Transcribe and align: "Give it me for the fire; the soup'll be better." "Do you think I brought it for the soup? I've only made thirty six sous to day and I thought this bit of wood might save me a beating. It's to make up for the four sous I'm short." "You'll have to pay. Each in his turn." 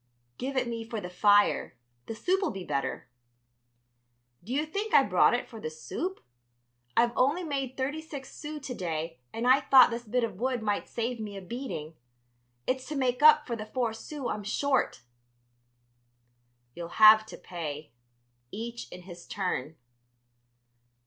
"Give 0.39 0.57
it 0.57 0.67
me 0.67 0.83
for 0.83 0.99
the 0.99 1.11
fire; 1.11 1.75
the 2.07 2.15
soup'll 2.15 2.49
be 2.49 2.63
better." 2.63 3.07
"Do 4.43 4.51
you 4.51 4.65
think 4.65 4.95
I 4.95 5.03
brought 5.03 5.35
it 5.35 5.47
for 5.47 5.61
the 5.61 5.69
soup? 5.69 6.21
I've 6.97 7.11
only 7.15 7.43
made 7.43 7.77
thirty 7.77 8.01
six 8.01 8.35
sous 8.35 8.65
to 8.65 8.73
day 8.73 9.19
and 9.31 9.47
I 9.47 9.59
thought 9.61 9.91
this 9.91 10.01
bit 10.07 10.23
of 10.23 10.39
wood 10.39 10.63
might 10.63 10.89
save 10.89 11.19
me 11.19 11.37
a 11.37 11.41
beating. 11.43 11.93
It's 12.65 12.87
to 12.87 12.95
make 12.95 13.21
up 13.21 13.45
for 13.45 13.55
the 13.55 13.67
four 13.67 13.93
sous 13.93 14.27
I'm 14.27 14.41
short." 14.43 15.03
"You'll 16.73 16.97
have 16.97 17.23
to 17.27 17.37
pay. 17.37 17.91
Each 18.51 18.89
in 18.91 19.03
his 19.03 19.27
turn." 19.27 19.75